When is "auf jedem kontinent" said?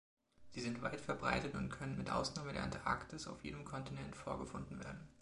3.27-4.15